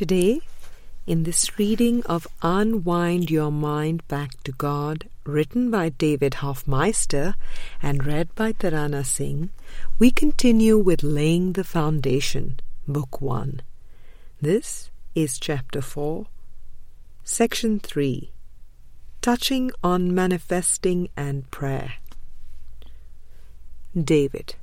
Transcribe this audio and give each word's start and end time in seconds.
Today, 0.00 0.40
in 1.06 1.24
this 1.24 1.58
reading 1.58 2.02
of 2.06 2.26
Unwind 2.40 3.30
Your 3.30 3.52
Mind 3.52 4.02
Back 4.08 4.42
to 4.44 4.52
God, 4.52 5.10
written 5.24 5.70
by 5.70 5.90
David 5.90 6.36
Hoffmeister 6.36 7.34
and 7.82 8.06
read 8.06 8.34
by 8.34 8.54
Tarana 8.54 9.04
Singh, 9.04 9.50
we 9.98 10.10
continue 10.10 10.78
with 10.78 11.02
Laying 11.02 11.52
the 11.52 11.64
Foundation, 11.64 12.60
Book 12.88 13.20
1. 13.20 13.60
This 14.40 14.90
is 15.14 15.38
Chapter 15.38 15.82
4, 15.82 16.24
Section 17.22 17.78
3, 17.78 18.30
Touching 19.20 19.70
on 19.84 20.14
Manifesting 20.14 21.10
and 21.14 21.50
Prayer. 21.50 21.96
David. 23.94 24.54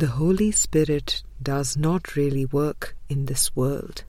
The 0.00 0.16
Holy 0.16 0.50
Spirit 0.50 1.22
does 1.42 1.76
not 1.76 2.16
really 2.16 2.46
work 2.46 2.96
in 3.10 3.26
this 3.26 3.54
world. 3.54 4.04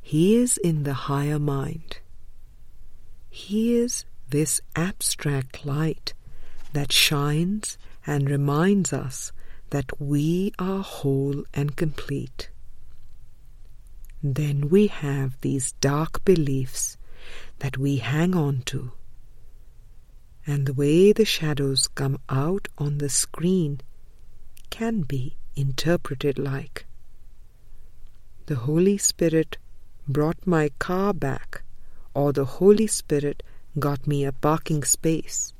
He 0.00 0.36
is 0.36 0.56
in 0.56 0.84
the 0.84 0.94
higher 1.10 1.40
mind. 1.40 1.98
He 3.28 3.74
is 3.74 4.04
this 4.30 4.60
abstract 4.76 5.66
light 5.66 6.14
that 6.74 6.92
shines 6.92 7.76
and 8.06 8.30
reminds 8.30 8.92
us 8.92 9.32
that 9.70 10.00
we 10.00 10.52
are 10.60 10.84
whole 10.84 11.42
and 11.52 11.74
complete. 11.74 12.48
Then 14.22 14.68
we 14.68 14.86
have 14.86 15.40
these 15.40 15.72
dark 15.80 16.24
beliefs 16.24 16.96
that 17.58 17.78
we 17.78 17.96
hang 17.96 18.36
on 18.36 18.62
to. 18.66 18.92
And 20.46 20.66
the 20.66 20.74
way 20.74 21.12
the 21.12 21.24
shadows 21.24 21.88
come 21.96 22.20
out 22.28 22.68
on 22.78 22.98
the 22.98 23.08
screen 23.08 23.80
can 24.72 25.02
be 25.02 25.36
interpreted 25.54 26.38
like 26.38 26.86
the 28.46 28.56
Holy 28.56 28.96
Spirit 28.98 29.58
brought 30.08 30.46
my 30.46 30.70
car 30.78 31.12
back, 31.14 31.62
or 32.14 32.32
the 32.32 32.44
Holy 32.56 32.86
Spirit 32.86 33.42
got 33.78 34.06
me 34.06 34.24
a 34.24 34.32
parking 34.32 34.82
space, 34.82 35.52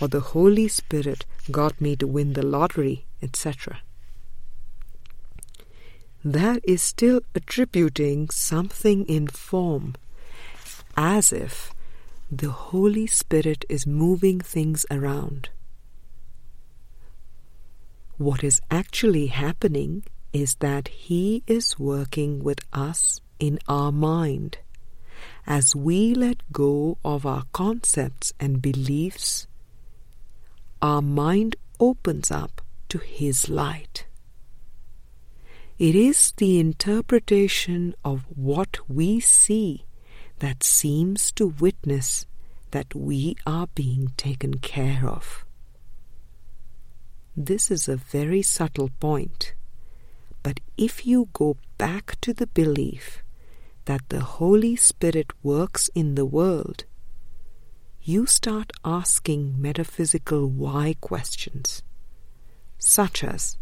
or 0.00 0.06
the 0.08 0.20
Holy 0.20 0.68
Spirit 0.68 1.26
got 1.50 1.80
me 1.80 1.96
to 1.96 2.06
win 2.06 2.34
the 2.34 2.46
lottery, 2.46 3.06
etc. 3.22 3.80
That 6.24 6.60
is 6.64 6.82
still 6.82 7.20
attributing 7.34 8.28
something 8.30 9.04
in 9.06 9.26
form, 9.28 9.94
as 10.96 11.32
if 11.32 11.72
the 12.30 12.50
Holy 12.50 13.06
Spirit 13.06 13.64
is 13.68 13.86
moving 13.86 14.40
things 14.40 14.84
around. 14.90 15.48
What 18.18 18.42
is 18.42 18.60
actually 18.68 19.28
happening 19.28 20.02
is 20.32 20.56
that 20.56 20.88
He 20.88 21.44
is 21.46 21.78
working 21.78 22.42
with 22.42 22.58
us 22.72 23.20
in 23.38 23.60
our 23.68 23.92
mind. 23.92 24.58
As 25.46 25.76
we 25.76 26.14
let 26.14 26.42
go 26.50 26.98
of 27.04 27.24
our 27.24 27.44
concepts 27.52 28.32
and 28.40 28.60
beliefs, 28.60 29.46
our 30.82 31.00
mind 31.00 31.54
opens 31.78 32.32
up 32.32 32.60
to 32.88 32.98
His 32.98 33.48
light. 33.48 34.06
It 35.78 35.94
is 35.94 36.32
the 36.38 36.58
interpretation 36.58 37.94
of 38.04 38.24
what 38.34 38.78
we 38.88 39.20
see 39.20 39.84
that 40.40 40.64
seems 40.64 41.30
to 41.32 41.46
witness 41.46 42.26
that 42.72 42.96
we 42.96 43.36
are 43.46 43.68
being 43.76 44.12
taken 44.16 44.54
care 44.58 45.06
of. 45.06 45.44
This 47.40 47.70
is 47.70 47.86
a 47.86 47.94
very 47.94 48.42
subtle 48.42 48.90
point, 48.98 49.54
but 50.42 50.58
if 50.76 51.06
you 51.06 51.28
go 51.32 51.56
back 51.78 52.20
to 52.22 52.34
the 52.34 52.48
belief 52.48 53.22
that 53.84 54.08
the 54.08 54.22
Holy 54.22 54.74
Spirit 54.74 55.30
works 55.44 55.88
in 55.94 56.16
the 56.16 56.26
world, 56.26 56.82
you 58.02 58.26
start 58.26 58.72
asking 58.84 59.54
metaphysical 59.62 60.48
why 60.48 60.96
questions, 61.00 61.84
such 62.76 63.22
as, 63.22 63.56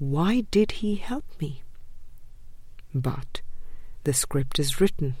Why 0.00 0.40
did 0.50 0.82
He 0.82 0.96
help 0.96 1.26
me? 1.40 1.62
But 2.92 3.40
the 4.02 4.14
script 4.14 4.58
is 4.58 4.80
written. 4.80 5.14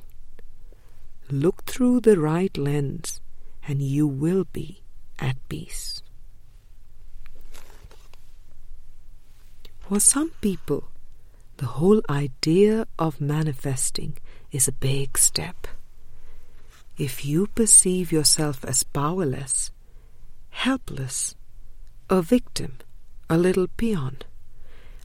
Look 1.30 1.66
through 1.66 2.00
the 2.00 2.18
right 2.18 2.58
lens, 2.58 3.20
and 3.68 3.80
you 3.80 4.08
will 4.08 4.44
be 4.52 4.82
at 5.20 5.36
peace. 5.48 6.02
For 9.92 10.00
some 10.00 10.30
people, 10.40 10.84
the 11.58 11.66
whole 11.66 12.00
idea 12.08 12.86
of 12.98 13.20
manifesting 13.20 14.16
is 14.50 14.66
a 14.66 14.72
big 14.72 15.18
step. 15.18 15.66
If 16.96 17.26
you 17.26 17.48
perceive 17.48 18.10
yourself 18.10 18.64
as 18.64 18.84
powerless, 18.84 19.70
helpless, 20.48 21.34
a 22.08 22.22
victim, 22.22 22.78
a 23.28 23.36
little 23.36 23.66
peon, 23.66 24.16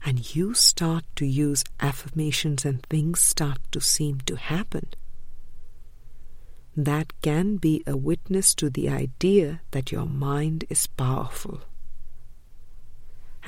and 0.06 0.34
you 0.34 0.54
start 0.54 1.04
to 1.16 1.26
use 1.26 1.64
affirmations 1.80 2.64
and 2.64 2.82
things 2.84 3.20
start 3.20 3.58
to 3.72 3.82
seem 3.82 4.20
to 4.20 4.36
happen, 4.36 4.86
that 6.74 7.12
can 7.20 7.58
be 7.58 7.82
a 7.86 7.94
witness 7.94 8.54
to 8.54 8.70
the 8.70 8.88
idea 8.88 9.60
that 9.72 9.92
your 9.92 10.06
mind 10.06 10.64
is 10.70 10.86
powerful. 10.86 11.60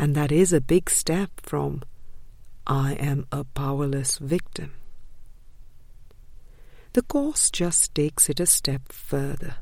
And 0.01 0.15
that 0.15 0.33
is 0.33 0.51
a 0.55 0.63
big 0.63 0.89
step 0.89 1.31
from 1.43 1.83
I 2.67 2.95
am 2.95 3.27
a 3.31 3.45
powerless 3.45 4.17
victim. 4.17 4.73
The 6.95 7.03
Course 7.03 7.51
just 7.51 7.95
takes 7.95 8.31
it 8.31 8.41
a 8.41 8.47
step 8.47 8.93
further. 8.93 9.57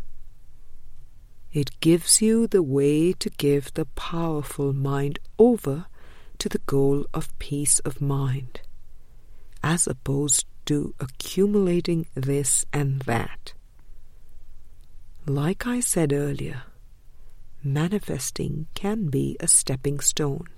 It 1.53 1.81
gives 1.81 2.23
you 2.23 2.47
the 2.47 2.63
way 2.63 3.13
to 3.15 3.31
give 3.31 3.75
the 3.75 3.87
powerful 3.87 4.73
mind 4.73 5.19
over 5.41 5.87
to 6.39 6.49
the 6.49 6.63
goal 6.67 7.05
of 7.13 7.37
peace 7.41 7.81
of 7.81 8.01
mind, 8.01 8.61
as 9.61 9.89
opposed 9.89 10.47
to 10.67 10.95
accumulating 11.01 12.07
this 12.15 12.65
and 12.73 13.01
that. 13.03 13.55
Like 15.27 15.67
I 15.67 15.81
said 15.81 16.13
earlier, 16.13 16.63
manifesting 17.63 18.67
can 18.75 19.09
be 19.09 19.37
a 19.41 19.49
stepping 19.49 20.01
stone. 20.01 20.49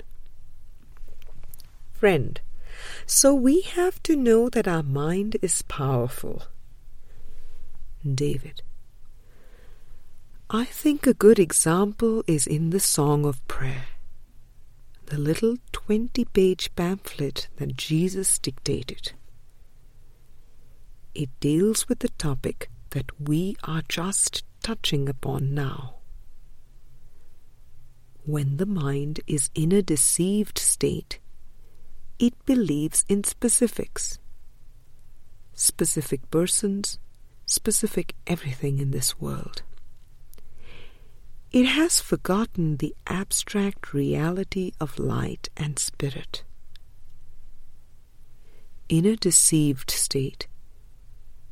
Friend, 1.93 2.41
so 3.07 3.35
we 3.35 3.63
have 3.63 4.03
to 4.05 4.17
know 4.17 4.49
that 4.49 4.69
our 4.69 4.83
mind 4.83 5.37
is 5.43 5.63
powerful. 5.63 6.45
David, 8.03 8.63
I 10.49 10.65
think 10.65 11.07
a 11.07 11.15
good 11.15 11.39
example 11.39 12.25
is 12.27 12.47
in 12.47 12.71
the 12.71 12.81
Song 12.81 13.25
of 13.25 13.47
Prayer, 13.47 13.85
the 15.07 15.19
little 15.19 15.57
20 15.73 16.25
page 16.27 16.75
pamphlet 16.75 17.49
that 17.57 17.77
Jesus 17.77 18.39
dictated. 18.39 19.13
It 21.15 21.29
deals 21.41 21.89
with 21.89 21.99
the 21.99 22.09
topic 22.09 22.71
that 22.91 23.11
we 23.21 23.57
are 23.65 23.83
just 23.89 24.43
touching 24.63 25.09
upon 25.09 25.55
now 25.55 26.00
when 28.25 28.57
the 28.59 28.67
mind 28.67 29.21
is 29.27 29.51
in 29.55 29.73
a 29.73 29.83
deceived 29.83 30.59
state, 30.59 31.19
it 32.19 32.35
believes 32.45 33.05
in 33.09 33.25
specifics. 33.25 34.19
Specific 35.55 36.31
persons, 36.31 36.99
specific 37.47 38.15
everything 38.27 38.79
in 38.79 38.91
this 38.91 39.21
world. 39.21 39.63
It 41.51 41.67
has 41.67 42.01
forgotten 42.01 42.77
the 42.77 42.95
abstract 43.07 43.93
reality 43.93 44.73
of 44.81 44.99
light 44.99 45.49
and 45.57 45.79
spirit. 45.79 46.45
In 48.89 49.05
a 49.05 49.17
deceived 49.17 49.91
state, 49.91 50.47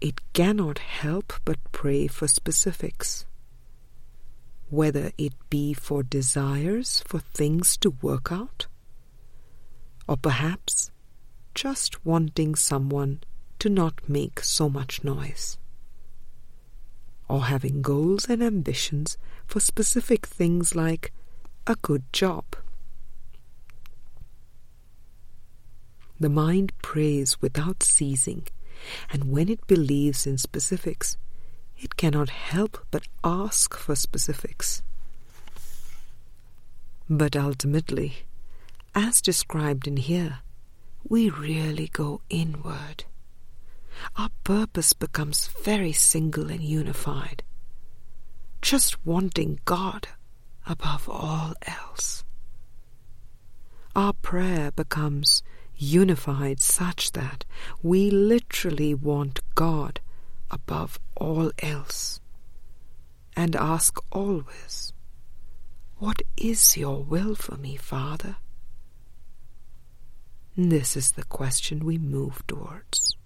it 0.00 0.20
cannot 0.32 0.78
help 0.78 1.32
but 1.44 1.58
pray 1.72 2.06
for 2.06 2.28
specifics 2.28 3.26
whether 4.70 5.12
it 5.16 5.32
be 5.48 5.72
for 5.72 6.02
desires 6.02 7.02
for 7.06 7.18
things 7.18 7.76
to 7.78 7.90
work 8.02 8.30
out, 8.30 8.66
or 10.06 10.16
perhaps 10.16 10.90
just 11.54 12.04
wanting 12.04 12.54
someone 12.54 13.20
to 13.58 13.68
not 13.68 14.08
make 14.08 14.40
so 14.40 14.68
much 14.68 15.02
noise, 15.02 15.58
or 17.28 17.44
having 17.44 17.82
goals 17.82 18.28
and 18.28 18.42
ambitions 18.42 19.16
for 19.46 19.60
specific 19.60 20.26
things 20.26 20.74
like 20.74 21.12
a 21.66 21.74
good 21.76 22.04
job. 22.12 22.44
The 26.20 26.28
mind 26.28 26.72
prays 26.82 27.40
without 27.40 27.82
ceasing, 27.82 28.46
and 29.10 29.30
when 29.30 29.48
it 29.48 29.66
believes 29.66 30.26
in 30.26 30.36
specifics, 30.36 31.16
it 31.80 31.96
cannot 31.96 32.30
help 32.30 32.78
but 32.90 33.06
ask 33.22 33.74
for 33.76 33.94
specifics. 33.94 34.82
But 37.08 37.36
ultimately, 37.36 38.26
as 38.94 39.20
described 39.20 39.86
in 39.86 39.96
here, 39.96 40.40
we 41.08 41.30
really 41.30 41.88
go 41.88 42.20
inward. 42.28 43.04
Our 44.16 44.30
purpose 44.44 44.92
becomes 44.92 45.48
very 45.62 45.92
single 45.92 46.50
and 46.50 46.62
unified, 46.62 47.42
just 48.60 49.04
wanting 49.06 49.60
God 49.64 50.08
above 50.66 51.08
all 51.08 51.54
else. 51.62 52.24
Our 53.96 54.12
prayer 54.12 54.70
becomes 54.70 55.42
unified 55.76 56.60
such 56.60 57.12
that 57.12 57.44
we 57.82 58.10
literally 58.10 58.94
want 58.94 59.40
God 59.54 60.00
above 60.50 60.98
all 61.16 61.50
else 61.60 62.20
and 63.36 63.54
ask 63.54 63.98
always, 64.10 64.92
What 65.98 66.22
is 66.36 66.76
your 66.76 67.02
will 67.02 67.34
for 67.34 67.56
me, 67.56 67.76
Father? 67.76 68.36
This 70.56 70.96
is 70.96 71.12
the 71.12 71.24
question 71.24 71.84
we 71.84 71.98
move 71.98 72.44
towards. 72.48 73.16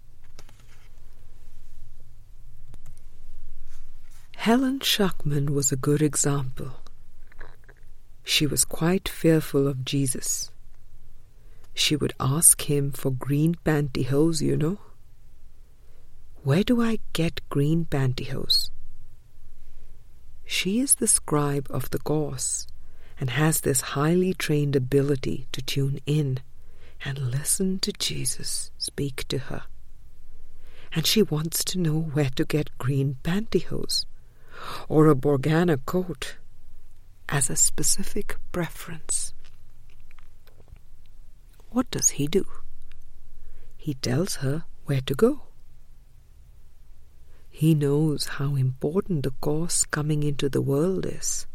Helen 4.37 4.81
Schucman 4.81 5.51
was 5.51 5.73
a 5.73 5.77
good 5.77 6.03
example. 6.03 6.73
She 8.25 8.47
was 8.47 8.65
quite 8.65 9.09
fearful 9.09 9.67
of 9.67 9.85
Jesus. 9.85 10.51
She 11.75 11.97
would 11.97 12.13
ask 12.21 12.69
him 12.69 12.91
for 12.91 13.11
green 13.11 13.55
pantyhose, 13.65 14.43
you 14.43 14.57
know. 14.57 14.79
Where 16.45 16.65
do 16.65 16.83
I 16.83 16.99
get 17.13 17.49
green 17.51 17.85
pantyhose? 17.85 18.71
She 20.45 20.81
is 20.81 20.97
the 20.97 21.07
scribe 21.07 21.69
of 21.71 21.91
the 21.91 22.01
Course 22.01 22.67
and 23.21 23.31
has 23.31 23.61
this 23.61 23.93
highly 23.95 24.35
trained 24.35 24.75
ability 24.75 25.47
to 25.53 25.63
tune 25.63 26.01
in 26.05 26.41
and 27.05 27.31
listen 27.31 27.79
to 27.79 27.93
Jesus 27.93 28.73
speak 28.77 29.29
to 29.29 29.39
her. 29.39 29.63
And 30.93 31.07
she 31.07 31.23
wants 31.23 31.63
to 31.63 31.79
know 31.79 32.01
where 32.01 32.31
to 32.35 32.45
get 32.45 32.77
green 32.77 33.19
pantyhose 33.23 34.05
or 34.89 35.07
a 35.07 35.15
Borgana 35.15 35.79
coat 35.87 36.39
as 37.29 37.51
a 37.51 37.57
specific 37.57 38.37
preference. 38.51 39.33
What 41.71 41.89
does 41.93 42.11
he 42.11 42.27
do? 42.27 42.45
He 43.77 43.95
tells 43.95 44.37
her 44.37 44.65
where 44.87 45.03
to 45.03 45.15
go. 45.15 45.52
He 47.63 47.77
knows 47.77 48.27
how 48.27 48.57
important 48.57 49.23
the 49.23 49.31
course 49.41 49.85
coming 49.85 50.25
into 50.25 50.49
the 50.49 50.61
world 50.61 51.07
is. 51.07 51.47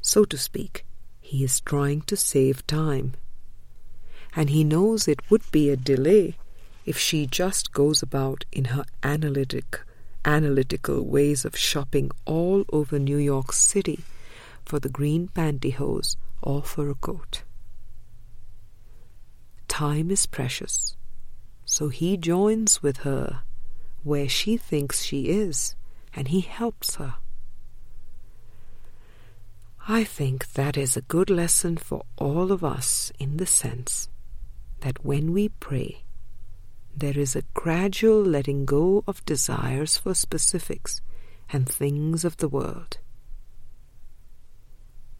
So 0.00 0.24
to 0.24 0.38
speak, 0.38 0.86
he 1.20 1.44
is 1.44 1.60
trying 1.60 2.00
to 2.08 2.16
save 2.16 2.66
time. 2.66 3.12
And 4.34 4.48
he 4.48 4.64
knows 4.64 5.06
it 5.06 5.30
would 5.30 5.42
be 5.52 5.68
a 5.68 5.76
delay 5.76 6.38
if 6.86 6.96
she 6.96 7.26
just 7.26 7.74
goes 7.74 8.02
about 8.02 8.46
in 8.50 8.72
her 8.72 8.86
analytic 9.02 9.82
analytical 10.24 11.02
ways 11.02 11.44
of 11.44 11.58
shopping 11.58 12.10
all 12.24 12.64
over 12.72 12.98
New 12.98 13.18
York 13.18 13.52
City 13.52 14.00
for 14.64 14.78
the 14.80 14.88
green 14.88 15.28
pantyhose 15.28 16.16
or 16.40 16.62
for 16.62 16.88
a 16.88 16.94
coat. 16.94 17.42
Time 19.68 20.10
is 20.10 20.24
precious, 20.24 20.96
so 21.66 21.90
he 21.90 22.16
joins 22.16 22.82
with 22.82 23.04
her 23.08 23.42
where 24.02 24.28
she 24.28 24.56
thinks 24.56 25.02
she 25.02 25.28
is, 25.28 25.74
and 26.14 26.28
he 26.28 26.40
helps 26.40 26.96
her. 26.96 27.16
I 29.88 30.02
think 30.02 30.52
that 30.54 30.76
is 30.76 30.96
a 30.96 31.02
good 31.02 31.30
lesson 31.30 31.76
for 31.76 32.02
all 32.16 32.50
of 32.50 32.64
us 32.64 33.12
in 33.20 33.36
the 33.36 33.46
sense 33.46 34.08
that 34.80 35.04
when 35.04 35.32
we 35.32 35.48
pray, 35.48 36.02
there 36.96 37.16
is 37.16 37.36
a 37.36 37.44
gradual 37.54 38.20
letting 38.20 38.64
go 38.64 39.04
of 39.06 39.24
desires 39.24 39.96
for 39.96 40.12
specifics 40.14 41.00
and 41.52 41.68
things 41.68 42.24
of 42.24 42.38
the 42.38 42.48
world. 42.48 42.98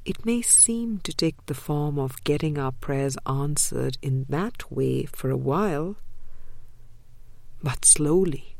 It 0.04 0.26
may 0.26 0.42
seem 0.42 0.98
to 1.04 1.12
take 1.12 1.46
the 1.46 1.54
form 1.54 1.98
of 1.98 2.24
getting 2.24 2.58
our 2.58 2.72
prayers 2.72 3.16
answered 3.26 3.98
in 4.02 4.26
that 4.28 4.70
way 4.70 5.04
for 5.04 5.30
a 5.30 5.36
while, 5.36 5.96
but 7.62 7.84
slowly 7.84 8.55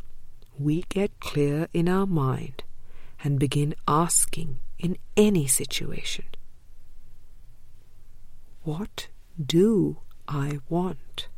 we 0.59 0.85
get 0.89 1.21
clear 1.21 1.69
in 1.73 1.89
our 1.89 2.07
mind 2.07 2.65
and 3.23 3.39
begin 3.39 3.75
asking 3.87 4.59
in 4.79 4.97
any 5.17 5.47
situation 5.47 6.25
What 8.63 9.09
do 9.45 9.99
I 10.29 10.59
want? 10.69 11.29